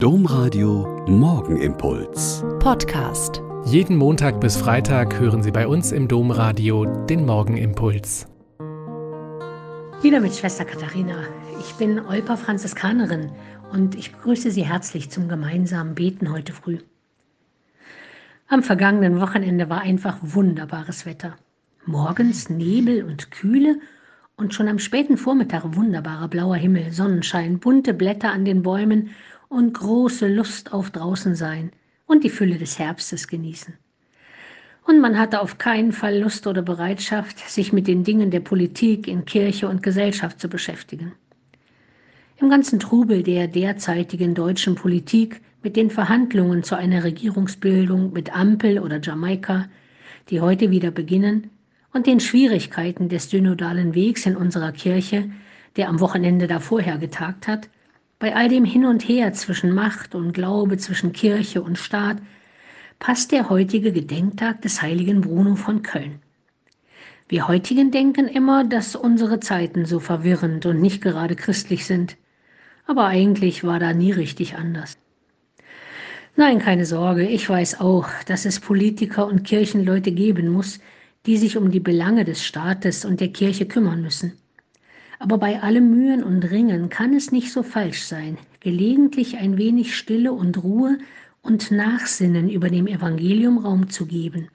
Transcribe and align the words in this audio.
Domradio 0.00 1.04
Morgenimpuls. 1.08 2.44
Podcast. 2.60 3.42
Jeden 3.64 3.96
Montag 3.96 4.40
bis 4.40 4.56
Freitag 4.56 5.18
hören 5.18 5.42
Sie 5.42 5.50
bei 5.50 5.66
uns 5.66 5.90
im 5.90 6.06
Domradio 6.06 6.84
den 7.06 7.26
Morgenimpuls. 7.26 8.28
Wieder 10.00 10.20
mit 10.20 10.36
Schwester 10.36 10.64
Katharina. 10.64 11.24
Ich 11.58 11.74
bin 11.74 11.98
Olpa 11.98 12.36
Franziskanerin 12.36 13.32
und 13.72 13.96
ich 13.96 14.12
begrüße 14.12 14.52
Sie 14.52 14.64
herzlich 14.64 15.10
zum 15.10 15.28
gemeinsamen 15.28 15.96
Beten 15.96 16.30
heute 16.30 16.52
früh. 16.52 16.78
Am 18.46 18.62
vergangenen 18.62 19.20
Wochenende 19.20 19.68
war 19.68 19.80
einfach 19.80 20.18
wunderbares 20.22 21.06
Wetter. 21.06 21.34
Morgens 21.86 22.48
Nebel 22.48 23.02
und 23.02 23.32
Kühle 23.32 23.80
und 24.36 24.54
schon 24.54 24.68
am 24.68 24.78
späten 24.78 25.16
Vormittag 25.16 25.74
wunderbarer 25.74 26.28
blauer 26.28 26.54
Himmel, 26.54 26.92
Sonnenschein, 26.92 27.58
bunte 27.58 27.94
Blätter 27.94 28.30
an 28.30 28.44
den 28.44 28.62
Bäumen 28.62 29.10
und 29.48 29.74
große 29.74 30.28
Lust 30.28 30.72
auf 30.72 30.90
draußen 30.90 31.34
sein 31.34 31.72
und 32.06 32.24
die 32.24 32.30
Fülle 32.30 32.58
des 32.58 32.78
Herbstes 32.78 33.28
genießen. 33.28 33.74
Und 34.86 35.00
man 35.00 35.18
hatte 35.18 35.40
auf 35.40 35.58
keinen 35.58 35.92
Fall 35.92 36.18
Lust 36.18 36.46
oder 36.46 36.62
Bereitschaft, 36.62 37.38
sich 37.38 37.72
mit 37.72 37.86
den 37.86 38.04
Dingen 38.04 38.30
der 38.30 38.40
Politik 38.40 39.06
in 39.06 39.26
Kirche 39.26 39.68
und 39.68 39.82
Gesellschaft 39.82 40.40
zu 40.40 40.48
beschäftigen. 40.48 41.12
Im 42.38 42.48
ganzen 42.48 42.78
Trubel 42.78 43.22
der 43.22 43.48
derzeitigen 43.48 44.34
deutschen 44.34 44.76
Politik 44.76 45.40
mit 45.62 45.76
den 45.76 45.90
Verhandlungen 45.90 46.62
zu 46.62 46.76
einer 46.76 47.04
Regierungsbildung 47.04 48.12
mit 48.12 48.34
Ampel 48.34 48.78
oder 48.78 49.00
Jamaika, 49.00 49.68
die 50.30 50.40
heute 50.40 50.70
wieder 50.70 50.90
beginnen, 50.90 51.50
und 51.92 52.06
den 52.06 52.20
Schwierigkeiten 52.20 53.08
des 53.08 53.30
synodalen 53.30 53.94
Wegs 53.94 54.24
in 54.24 54.36
unserer 54.36 54.72
Kirche, 54.72 55.30
der 55.76 55.88
am 55.88 56.00
Wochenende 56.00 56.46
davorher 56.46 56.98
getagt 56.98 57.48
hat, 57.48 57.68
bei 58.18 58.34
all 58.34 58.48
dem 58.48 58.64
Hin 58.64 58.84
und 58.84 59.08
Her 59.08 59.32
zwischen 59.32 59.72
Macht 59.72 60.14
und 60.14 60.32
Glaube, 60.32 60.76
zwischen 60.76 61.12
Kirche 61.12 61.62
und 61.62 61.78
Staat, 61.78 62.18
passt 62.98 63.30
der 63.30 63.48
heutige 63.48 63.92
Gedenktag 63.92 64.62
des 64.62 64.82
heiligen 64.82 65.20
Bruno 65.20 65.54
von 65.54 65.82
Köln. 65.82 66.20
Wir 67.28 67.46
heutigen 67.46 67.90
denken 67.90 68.26
immer, 68.26 68.64
dass 68.64 68.96
unsere 68.96 69.38
Zeiten 69.38 69.84
so 69.84 70.00
verwirrend 70.00 70.66
und 70.66 70.80
nicht 70.80 71.02
gerade 71.02 71.36
christlich 71.36 71.84
sind. 71.84 72.16
Aber 72.86 73.06
eigentlich 73.06 73.64
war 73.64 73.78
da 73.78 73.92
nie 73.92 74.12
richtig 74.12 74.56
anders. 74.56 74.96
Nein, 76.36 76.58
keine 76.58 76.86
Sorge, 76.86 77.28
ich 77.28 77.48
weiß 77.48 77.80
auch, 77.80 78.08
dass 78.26 78.46
es 78.46 78.60
Politiker 78.60 79.26
und 79.26 79.44
Kirchenleute 79.44 80.10
geben 80.10 80.48
muss, 80.48 80.80
die 81.26 81.36
sich 81.36 81.56
um 81.56 81.70
die 81.70 81.80
Belange 81.80 82.24
des 82.24 82.42
Staates 82.44 83.04
und 83.04 83.20
der 83.20 83.28
Kirche 83.28 83.66
kümmern 83.66 84.00
müssen. 84.00 84.32
Aber 85.18 85.38
bei 85.38 85.60
allem 85.60 85.90
Mühen 85.90 86.22
und 86.22 86.44
Ringen 86.44 86.88
kann 86.88 87.14
es 87.14 87.32
nicht 87.32 87.52
so 87.52 87.62
falsch 87.62 88.02
sein, 88.02 88.38
gelegentlich 88.60 89.36
ein 89.38 89.58
wenig 89.58 89.96
Stille 89.96 90.32
und 90.32 90.62
Ruhe 90.62 90.98
und 91.42 91.70
Nachsinnen 91.70 92.48
über 92.48 92.70
dem 92.70 92.86
Evangelium 92.86 93.58
Raum 93.58 93.90
zu 93.90 94.06
geben 94.06 94.48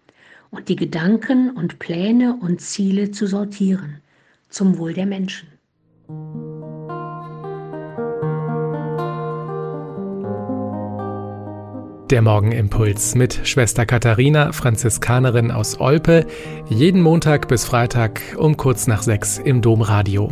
und 0.51 0.69
die 0.69 0.75
Gedanken 0.75 1.49
und 1.49 1.79
Pläne 1.79 2.37
und 2.39 2.61
Ziele 2.61 3.11
zu 3.11 3.27
sortieren, 3.27 3.97
zum 4.49 4.77
Wohl 4.77 4.93
der 4.93 5.05
Menschen. 5.05 5.47
Der 12.09 12.21
Morgenimpuls 12.21 13.15
mit 13.15 13.39
Schwester 13.43 13.87
Katharina, 13.87 14.51
Franziskanerin 14.51 15.49
aus 15.49 15.79
Olpe, 15.79 16.27
jeden 16.69 17.01
Montag 17.01 17.47
bis 17.47 17.65
Freitag 17.65 18.21
um 18.37 18.55
kurz 18.55 18.85
nach 18.85 19.01
sechs 19.01 19.39
im 19.39 19.63
Domradio. 19.63 20.31